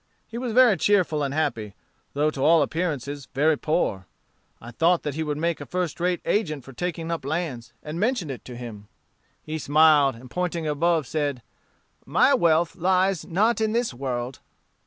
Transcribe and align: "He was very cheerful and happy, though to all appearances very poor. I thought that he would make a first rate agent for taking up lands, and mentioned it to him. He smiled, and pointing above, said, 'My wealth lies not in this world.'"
"He 0.27 0.39
was 0.39 0.51
very 0.51 0.77
cheerful 0.77 1.21
and 1.21 1.31
happy, 1.31 1.75
though 2.13 2.31
to 2.31 2.41
all 2.43 2.63
appearances 2.63 3.27
very 3.35 3.55
poor. 3.55 4.07
I 4.59 4.71
thought 4.71 5.03
that 5.03 5.13
he 5.13 5.21
would 5.21 5.37
make 5.37 5.61
a 5.61 5.65
first 5.67 5.99
rate 5.99 6.21
agent 6.25 6.63
for 6.63 6.73
taking 6.73 7.11
up 7.11 7.23
lands, 7.23 7.71
and 7.83 7.99
mentioned 7.99 8.31
it 8.31 8.43
to 8.45 8.55
him. 8.57 8.87
He 9.43 9.59
smiled, 9.59 10.15
and 10.15 10.27
pointing 10.31 10.65
above, 10.65 11.05
said, 11.05 11.43
'My 12.03 12.33
wealth 12.33 12.75
lies 12.75 13.27
not 13.27 13.61
in 13.61 13.73
this 13.73 13.93
world.'" 13.93 14.39